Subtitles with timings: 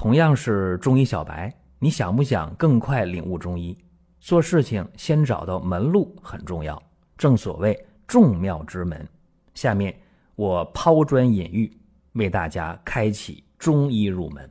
[0.00, 3.76] 同样是中医小白，你想不想更快领悟中医？
[4.18, 6.82] 做事情先找到门路很重要，
[7.18, 9.06] 正所谓众妙之门。
[9.52, 9.94] 下面
[10.36, 11.70] 我抛砖引玉，
[12.12, 14.50] 为大家开启中医入门。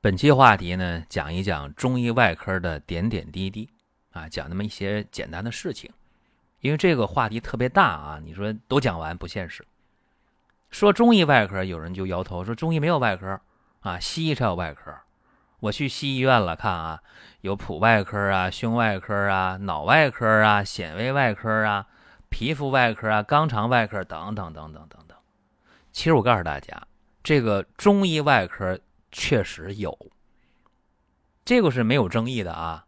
[0.00, 3.68] 本期话题呢，讲一讲中医外科的点点滴滴
[4.12, 5.90] 啊，讲那么一些简单的事情。
[6.60, 9.66] 因为这个话题特别大啊，你说都讲完不现实。
[10.70, 13.40] 说中医外科，有人就摇头说中医没有外科。
[13.82, 14.92] 啊，西医才有外科。
[15.60, 17.00] 我去西医院了，看啊，
[17.42, 21.86] 有普外科啊、胸外科啊、脑外科啊、显微外科啊、
[22.28, 25.16] 皮肤外科啊、肛肠外科等等等等等等。
[25.92, 26.82] 其实我告诉大家，
[27.22, 28.76] 这个中医外科
[29.12, 29.96] 确实有，
[31.44, 32.86] 这个是没有争议的啊。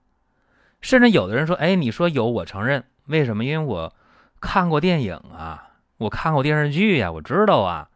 [0.80, 2.84] 甚至有的人说：“哎，你说有，我承认。
[3.06, 3.44] 为什么？
[3.44, 3.94] 因为我
[4.40, 7.88] 看过电影啊，我看过电视剧呀，我知道啊，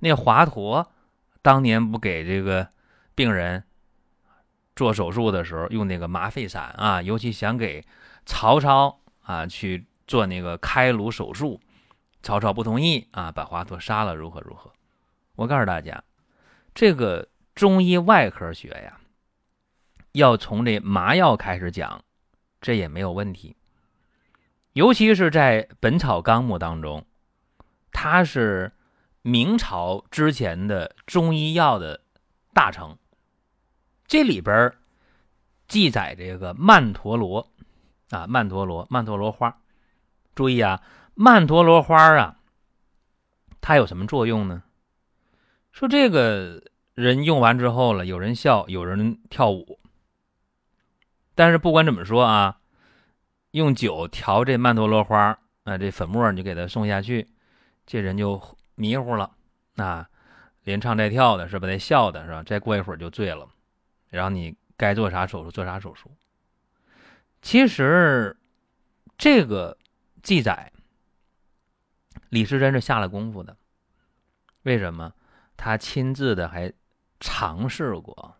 [0.00, 0.86] 那华佗。”
[1.46, 2.66] 当年不给这个
[3.14, 3.62] 病人
[4.74, 7.86] 做手术的时候用那个麻沸散啊，尤其想给
[8.24, 11.60] 曹操啊去做那个开颅手术，
[12.20, 14.72] 曹操不同意啊，把华佗杀了，如何如何？
[15.36, 16.02] 我告诉大家，
[16.74, 18.98] 这个中医外科学呀，
[20.10, 22.02] 要从这麻药开始讲，
[22.60, 23.54] 这也没有问题。
[24.72, 27.06] 尤其是在《本草纲目》当中，
[27.92, 28.72] 它是。
[29.26, 32.00] 明朝之前的中医药的
[32.54, 32.96] 大成，
[34.06, 34.72] 这里边
[35.66, 37.50] 记载这个曼陀罗
[38.10, 39.58] 啊，曼陀罗，曼陀罗花。
[40.36, 40.80] 注意啊，
[41.16, 42.38] 曼陀罗花啊，
[43.60, 44.62] 它有什么作用呢？
[45.72, 46.62] 说这个
[46.94, 49.80] 人用完之后了，有人笑，有人跳舞。
[51.34, 52.60] 但是不管怎么说啊，
[53.50, 57.28] 用酒调这曼陀罗花啊，这粉末你就给他送下去，
[57.84, 58.55] 这人就。
[58.76, 59.36] 迷糊了，
[59.76, 60.08] 啊，
[60.62, 61.66] 连唱带跳的是吧？
[61.66, 62.42] 得笑的是吧？
[62.44, 63.48] 再过一会儿就醉了，
[64.08, 66.10] 然后你该做啥手术做啥手术。
[67.42, 68.36] 其实
[69.18, 69.76] 这个
[70.22, 70.72] 记载，
[72.28, 73.56] 李时珍是下了功夫的。
[74.62, 75.12] 为什么？
[75.56, 76.72] 他亲自的还
[77.18, 78.36] 尝试过，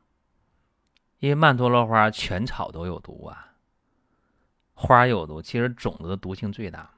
[1.19, 3.55] 因为曼陀罗花全草都有毒啊，
[4.75, 6.91] 花有毒，其实种子的毒性最大。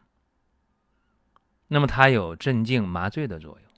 [1.70, 3.70] 那么它有镇静麻醉的作用，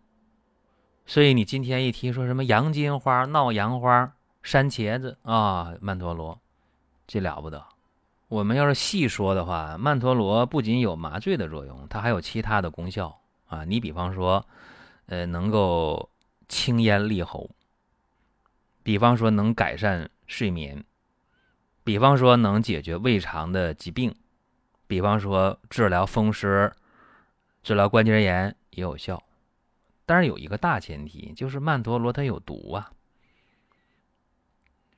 [1.07, 4.13] 所以你今天一提说什么洋金花、闹洋花、
[4.45, 6.41] 山茄子啊、曼陀罗，
[7.09, 7.67] 这了不得。
[8.29, 13.65] 我们要是细说的话，曼陀罗不仅有麻醉的作用，它还有其他的功效啊。
[13.65, 14.47] 你比方说，
[15.07, 16.09] 呃，能够
[16.49, 17.51] 清咽利喉；
[18.85, 20.79] 比方说能改善睡眠；
[21.83, 24.13] 比方说能解决胃肠的疾病；
[24.87, 26.73] 比方说治疗风湿。
[27.63, 29.23] 治疗关节炎也有效，
[30.07, 32.91] 但是有一个大前提，就是曼陀罗它有毒啊。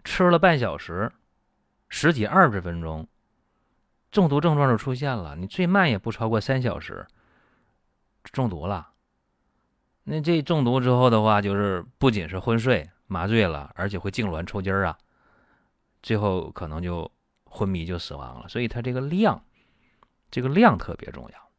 [0.04, 1.12] 吃了半小时、
[1.88, 3.06] 十几二十分钟，
[4.10, 5.36] 中毒症状就出现了。
[5.36, 7.06] 你最慢也不超过三小时，
[8.24, 8.90] 中毒了。
[10.04, 14.98] 那这中毒之后的话，就是不仅是昏睡、麻醉了，而且会痉挛、抽筋儿啊，
[16.02, 17.10] 最后可能就
[17.44, 18.48] 昏迷就死亡了。
[18.48, 19.44] 所以它这个量，
[20.30, 21.51] 这个量特别重要。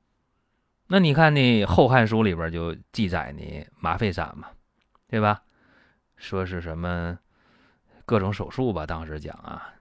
[0.94, 4.50] 那你看那《后汉书》里边就记载呢，麻沸散嘛，
[5.08, 5.42] 对吧？
[6.18, 7.18] 说是什么
[8.06, 9.74] 各种手术吧，当时讲啊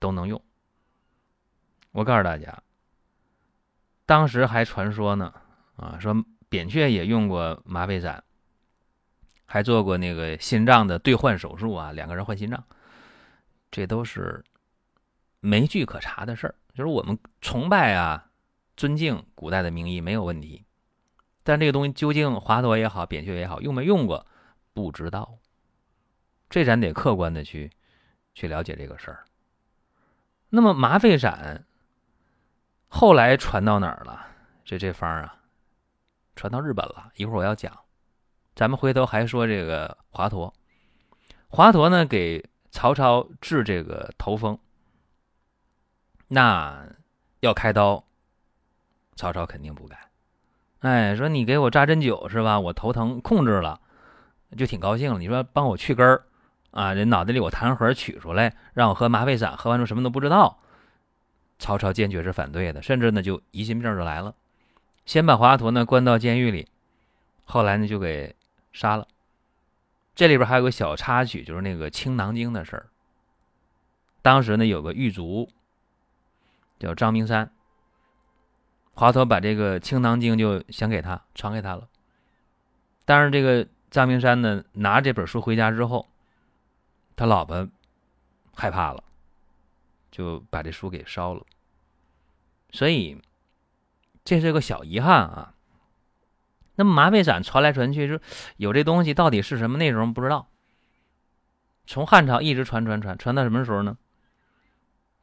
[0.00, 0.42] 都能用。
[1.92, 2.64] 我告诉大家，
[4.06, 5.32] 当时还传说呢，
[5.76, 6.12] 啊说
[6.48, 8.24] 扁鹊也用过麻沸散，
[9.46, 12.60] 还做过那个心脏的兑换手术啊，两个人换心脏，
[13.70, 14.42] 这都是
[15.38, 18.32] 没据可查的事儿，就是我们崇拜啊。
[18.76, 20.64] 尊敬古代的名医没有问题，
[21.42, 24.26] 但这个东西究竟华佗也好，扁鹊也好，用没用过
[24.72, 25.38] 不知道，
[26.50, 27.70] 这咱得客观的去
[28.34, 29.24] 去了解这个事儿。
[30.50, 31.66] 那么麻沸散
[32.88, 34.26] 后来传到哪儿了？
[34.64, 35.42] 这这方啊，
[36.34, 37.12] 传到日本了。
[37.16, 37.78] 一会儿我要讲，
[38.54, 40.52] 咱们回头还说这个华佗。
[41.48, 44.58] 华佗呢，给曹操治这个头风，
[46.28, 46.88] 那
[47.40, 48.04] 要开刀。
[49.16, 49.98] 曹操肯定不敢，
[50.80, 52.58] 哎，说你给我扎针灸是吧？
[52.58, 53.80] 我头疼控制了，
[54.56, 55.18] 就挺高兴了。
[55.18, 56.24] 你说帮我去根儿
[56.72, 56.92] 啊？
[56.92, 60.58] 人脑袋里我痰核取出来，让我喝麻沸散，喝完之后什么都不知道。
[61.58, 64.34] 曹操坚决是反对的，甚至呢就疑心病就来了，
[65.06, 66.66] 先把华佗呢关到监狱里，
[67.44, 68.34] 后来呢就给
[68.72, 69.06] 杀了。
[70.16, 72.86] 这里边还有个小插曲，就是那个青囊经的事儿。
[74.22, 75.48] 当时呢有个狱卒
[76.78, 77.50] 叫张明山。
[78.94, 81.88] 华佗把这个《青囊经》就想给他传给他了，
[83.04, 86.08] 但是这个张明山呢，拿这本书回家之后，
[87.16, 87.68] 他老婆
[88.54, 89.02] 害怕了，
[90.10, 91.44] 就把这书给烧了。
[92.70, 93.20] 所以
[94.24, 95.54] 这是个小遗憾啊。
[96.76, 98.20] 那么麻沸散传来传去，说
[98.56, 100.48] 有这东西到底是什么内容不知道。
[101.86, 103.96] 从汉朝一直传传传传到什么时候呢？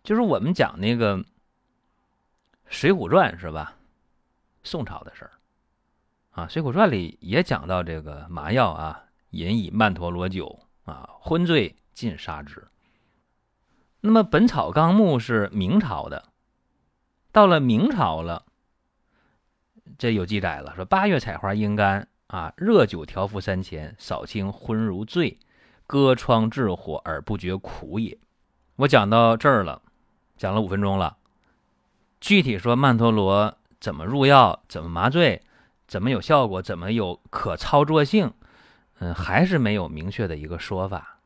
[0.03, 1.17] 就是我们讲那个
[2.71, 3.75] 《水浒传》是吧？
[4.63, 5.31] 宋朝的事儿
[6.31, 12.65] 啊，《水浒传》里也讲到这个麻药啊，饮以曼陀罗酒啊，昏醉尽杀之。
[13.99, 16.29] 那么《本草纲目》是明朝的，
[17.33, 18.45] 到了明朝了。
[19.97, 25.37] 这有记载了，说八月采花阴干啊，热酒调服三钱，扫清昏如醉，
[25.85, 28.17] 割疮治火而不觉苦也。
[28.77, 29.81] 我讲到这儿了，
[30.37, 31.17] 讲了五分钟了。
[32.21, 35.41] 具体说曼陀罗怎么入药，怎么麻醉，
[35.87, 38.31] 怎么有效果，怎么有可操作性，
[38.99, 41.17] 嗯，还是没有明确的一个说法。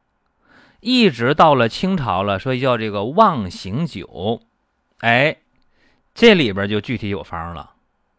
[0.79, 4.41] 一直到了清朝了，说叫这个忘形酒，
[4.99, 5.35] 哎，
[6.13, 7.71] 这里边就具体有方了。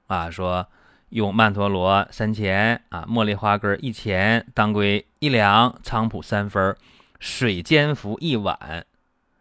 [0.08, 0.66] 啊，说
[1.08, 6.76] 用曼陀罗三钱啊，茉莉花根一钱，当归一两，菖蒲三分，
[7.18, 8.84] 水煎服一碗，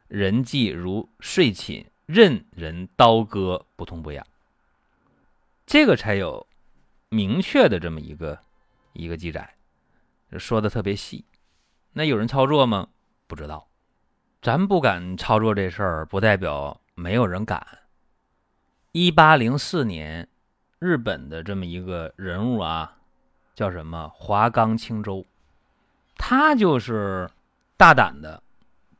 [0.07, 4.25] 人即如睡寝，任人刀割不痛不痒。
[5.65, 6.45] 这个才有
[7.09, 8.39] 明确的这么一个
[8.93, 9.55] 一个记载，
[10.37, 11.25] 说的特别细。
[11.93, 12.87] 那有人操作吗？
[13.27, 13.67] 不知道，
[14.41, 17.65] 咱不敢操作这事儿，不代表没有人敢。
[18.91, 20.27] 一八零四年。
[20.77, 22.97] 日本的这么一个人物啊，
[23.55, 25.25] 叫什么华冈青州，
[26.15, 27.27] 他就是
[27.77, 28.43] 大胆的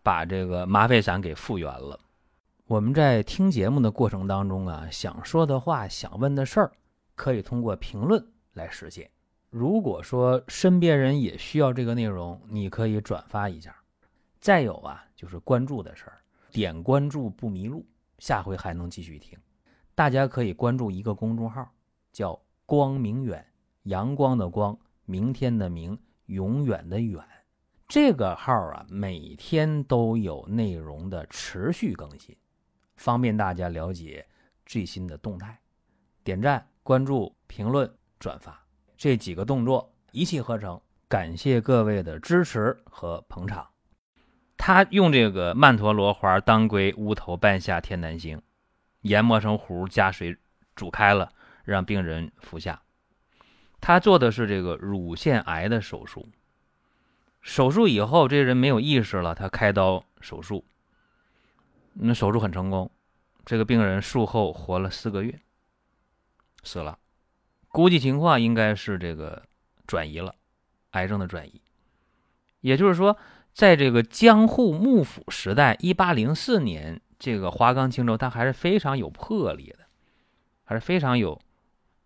[0.01, 2.00] 把这个麻沸散给复原了。
[2.68, 6.72] 我们在听节目的过程当中啊，想说的话、想问的事儿，
[7.14, 9.08] 可以通过评论来实现。
[9.52, 13.76] 如果说身边人也需要这个内容，你可以转发一下。
[14.40, 16.18] 再有啊，就是关注的事儿，
[16.50, 17.86] 点关注不迷路，
[18.18, 19.38] 下回还能继续听。
[19.94, 21.70] 大家可以关注一个公众号。
[22.12, 23.46] 叫光明远，
[23.84, 24.76] 阳光的光，
[25.06, 27.24] 明天的明，永远的远。
[27.88, 32.36] 这个号啊，每天都有内容的持续更新，
[32.96, 34.26] 方便大家了解
[34.66, 35.60] 最新的动态。
[36.24, 37.90] 点赞、关注、评论、
[38.20, 38.60] 转发
[38.98, 43.68] 这几个动作一气呵成，感谢各位的支持和捧场。
[44.58, 48.42] 他用这个曼陀罗花、当归、乌头、半夏、天南星，
[49.02, 50.38] 研磨成糊，加水
[50.76, 51.32] 煮开了。
[51.66, 52.80] 让病人服下，
[53.82, 56.30] 他做的是这个乳腺癌的手术。
[57.42, 60.64] 手术以后，这人没有意识了，他开刀手术，
[61.96, 62.92] 那手术很成功，
[63.46, 65.40] 这个病人术后活了四个月，
[66.64, 67.00] 死了。
[67.70, 69.44] 估计情况应该是这个
[69.88, 70.36] 转移了，
[70.92, 71.62] 癌症的转移。
[72.62, 73.18] 也就是说，
[73.54, 79.80] 在这个江户幕府时代，一八零四年，这个华冈青州他还是非常有魄力的，
[80.64, 81.42] 还是非常有。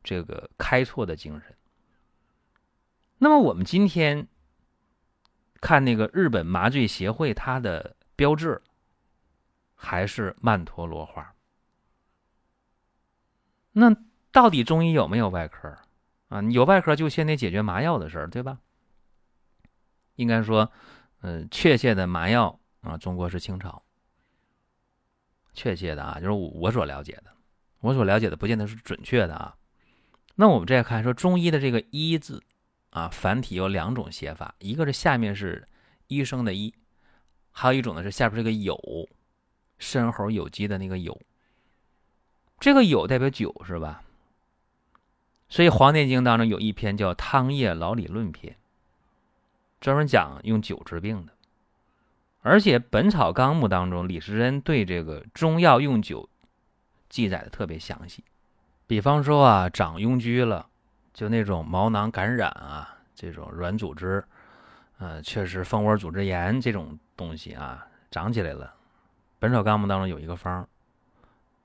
[0.02, 1.54] 这个开拓的精神。
[3.18, 4.26] 那么我们今天
[5.60, 8.62] 看那个日本麻醉协会，它的标志
[9.82, 11.34] 还是曼陀罗花。
[13.72, 13.96] 那
[14.30, 15.74] 到底中医有没有外科
[16.28, 16.42] 啊？
[16.42, 18.60] 有外科就先得解决麻药的事儿，对吧？
[20.16, 20.70] 应该说，
[21.22, 23.82] 嗯，确切的麻药啊，中国是清朝。
[25.54, 27.34] 确切的啊，就是我所了解的，
[27.80, 29.56] 我所了解的不见得是准确的啊。
[30.36, 32.44] 那我们再看说中医的这个“医”字，
[32.90, 35.66] 啊，繁体有两种写法，一个是下面是
[36.08, 36.74] 医生的“医”，
[37.52, 39.08] 还有一种呢是下边这个“酉”，
[39.80, 41.18] 申猴酉鸡的那个“酉”。
[42.60, 44.04] 这个“酉”代表酒是吧？
[45.48, 48.54] 所以《黄帝内经》当中有一篇叫《汤液老理论篇》，
[49.82, 51.34] 专门讲用酒治病的。
[52.42, 56.30] 而且《本草纲目》当中，李时珍对这个中药用酒
[57.10, 58.24] 记载的特别详细。
[58.86, 60.68] 比方说啊，长痈疽了，
[61.14, 64.24] 就那种毛囊感染啊，这种软组织，
[65.00, 68.66] 呃，确实蜂窝组织炎这种东西啊，长起来了。
[69.40, 70.68] 《本草纲目》当中有一个方，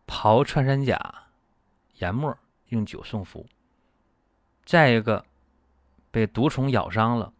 [0.07, 1.27] 刨穿山甲
[1.99, 2.39] 研末，
[2.69, 3.47] 用酒送服。
[4.65, 5.27] 再一个，
[6.11, 7.33] 被毒虫咬伤了，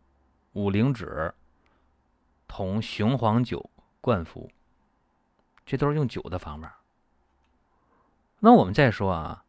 [0.53, 1.33] 五灵脂
[2.47, 4.51] 同雄黄酒灌服，
[5.65, 6.81] 这都是用酒的方法。
[8.41, 9.41] 那我们再说啊。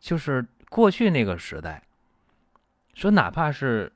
[0.00, 1.82] 就是过去那个时代，
[2.92, 3.90] 说哪怕是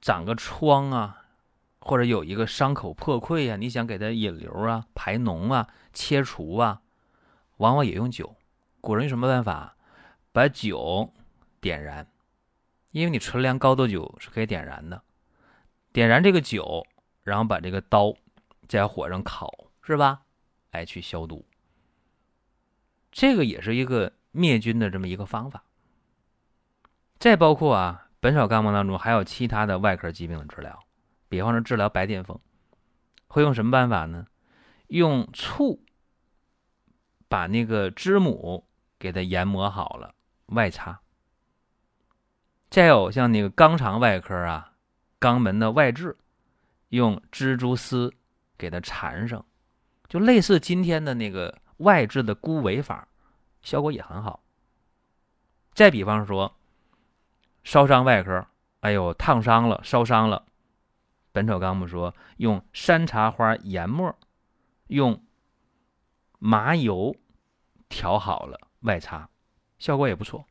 [0.00, 1.21] 长个疮啊，
[1.84, 6.80] 或者有一个伤口破溃呀，你想给它引流啊、排脓啊、切除啊，
[7.56, 8.36] 往往也用酒。
[8.80, 9.76] 古人用什么办法？
[10.32, 11.12] 把酒
[11.60, 12.06] 点燃，
[12.92, 15.02] 因为你纯粮高度酒是可以点燃的。
[15.92, 16.86] 点燃这个酒，
[17.22, 18.14] 然后把这个刀
[18.66, 20.22] 在火上烤，是吧？
[20.70, 21.44] 哎，去消毒。
[23.10, 25.64] 这个也是一个灭菌的这么一个方法。
[27.18, 30.82] 再包括啊，《本草纲目》当中还有其他的外科疾病的治疗，
[31.32, 32.38] 比方说治疗白癜风，
[33.26, 34.26] 会用什么办法呢？
[34.88, 35.82] 用醋
[37.26, 40.14] 把那个知母给它研磨好了，
[40.48, 41.00] 外擦。
[42.68, 44.74] 再有像那个肛肠外科啊，
[45.18, 46.14] 肛门的外痔，
[46.90, 48.12] 用蜘蛛丝
[48.58, 49.42] 给它缠上，
[50.10, 53.08] 就类似今天的那个外痔的箍围法，
[53.62, 54.44] 效果也很好。
[55.72, 56.54] 再比方说，
[57.64, 58.46] 烧伤外科，
[58.80, 60.44] 哎呦，烫伤了，烧伤了，
[61.32, 64.14] 《本草纲目》说用山茶花研末，
[64.88, 65.24] 用
[66.38, 67.16] 麻油
[67.88, 69.28] 调好了外擦，
[69.78, 70.44] 效果也不错。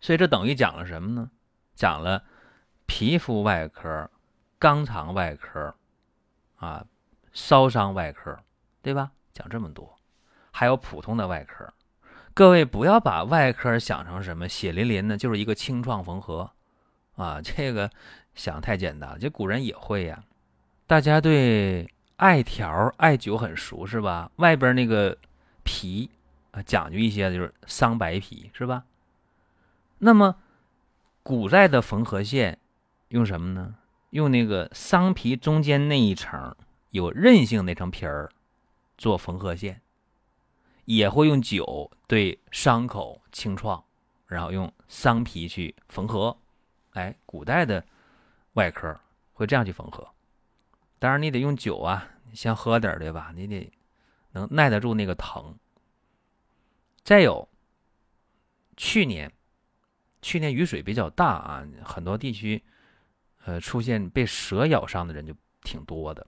[0.00, 1.30] 所以这等于讲了什么呢？
[1.74, 2.24] 讲了
[2.86, 4.10] 皮肤外科、
[4.58, 5.74] 肛肠外科
[6.56, 6.84] 啊、
[7.32, 8.36] 烧伤外科，
[8.82, 9.12] 对吧？
[9.32, 9.96] 讲这么多，
[10.50, 11.72] 还有普通的外科。
[12.34, 16.52] 各位不要把外科想成什么血淋淋的，就是一个清创缝合
[17.18, 17.90] 啊，这个
[18.34, 19.18] 想太简单了。
[19.18, 20.24] 这古人也会呀。
[20.86, 24.30] 大家对艾条、艾灸很熟是吧？
[24.36, 25.18] 外边那个
[25.62, 26.08] 皮
[26.52, 28.84] 啊，讲究一些就是桑白皮是吧？
[29.98, 30.36] 那么，
[31.22, 32.58] 古代的缝合线
[33.08, 33.74] 用什么呢？
[34.10, 36.56] 用那个桑皮中间那一层
[36.90, 38.30] 有韧性那层皮儿
[38.96, 39.82] 做缝合线，
[40.86, 43.84] 也会用酒对伤口清创，
[44.26, 46.34] 然后用桑皮去缝合。
[46.98, 47.84] 哎，古代的
[48.54, 48.98] 外科
[49.32, 50.06] 会这样去缝合。
[50.98, 53.32] 当然，你得用酒啊，先喝点对吧？
[53.36, 53.72] 你得
[54.32, 55.56] 能耐得住那个疼。
[57.04, 57.48] 再有，
[58.76, 59.32] 去年。
[60.20, 62.64] 去年雨水比较大啊，很多地区，
[63.44, 66.26] 呃，出现被蛇咬伤的人就挺多的。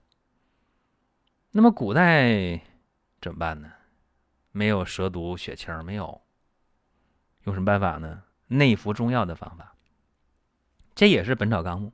[1.51, 2.57] 那么古代
[3.19, 3.69] 怎么办呢？
[4.53, 6.21] 没有蛇毒血清，没有，
[7.43, 8.23] 用什么办法呢？
[8.47, 9.70] 内服中药的方法。
[11.01, 11.91] 这也是《本草纲目》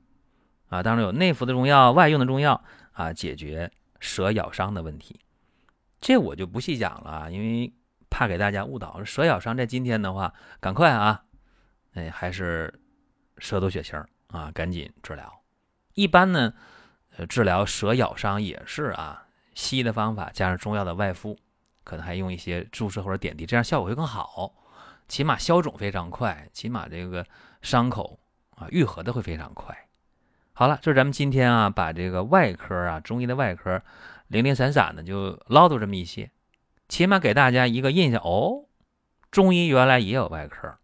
[0.76, 2.62] 啊，当然有内服的中药、外用的中药
[2.92, 5.18] 啊，解决蛇咬伤的问题。
[5.98, 7.72] 这我就不细讲了啊，因为
[8.10, 9.02] 怕给大家误导。
[9.02, 11.24] 蛇咬伤在今天的话，赶快啊！
[11.94, 12.78] 哎，还是
[13.38, 15.42] 蛇毒血清啊，赶紧治疗。
[15.94, 16.52] 一般呢，
[17.16, 21.34] 呃，治疗蛇咬伤也是啊，西医的方法加上中药的外敷，
[21.82, 24.54] 可能还用一些注射或者点滴，这样效果会更好。
[25.08, 27.24] 起码消肿非常快，起码这个
[27.62, 28.20] 伤口
[28.58, 29.76] 啊愈合的会非常快。
[30.52, 33.80] 好了，这是咱们今天啊，把这个外科啊，中医的外科
[34.26, 36.30] 零零散散的就唠叨这么一些，
[36.88, 38.66] 起码给大家一个印象哦，
[39.30, 40.76] 中医原来也有外科。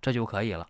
[0.00, 0.66] 这就可以了。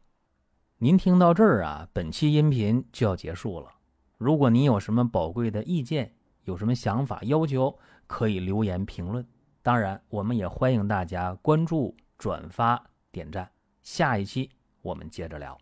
[0.79, 3.69] 您听到这儿啊，本期音频就要结束了。
[4.17, 6.13] 如果您有什么宝贵的意见，
[6.45, 9.25] 有什么想法要求，可以留言评论。
[9.63, 13.49] 当然，我们也欢迎大家关注、转发、点赞。
[13.83, 14.51] 下一期
[14.83, 15.57] 我们接着聊。